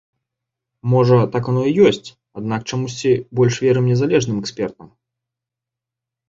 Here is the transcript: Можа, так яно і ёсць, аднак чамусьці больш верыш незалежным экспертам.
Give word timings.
Можа, 0.93 1.17
так 1.35 1.49
яно 1.51 1.63
і 1.71 1.73
ёсць, 1.89 2.09
аднак 2.41 2.65
чамусьці 2.71 3.11
больш 3.41 3.53
верыш 3.67 3.83
незалежным 3.91 4.37
экспертам. 4.43 4.87